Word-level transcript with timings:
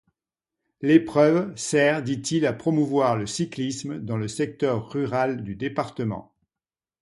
L'épreuve 0.81 1.55
sert 1.55 2.01
dit-il 2.01 2.47
à 2.47 2.53
promouvoir 2.53 3.15
le 3.15 3.27
cyclisme 3.27 3.99
dans 3.99 4.17
le 4.17 4.27
secteur 4.27 4.89
rural 4.89 5.43
du 5.43 5.55
département. 5.55 6.33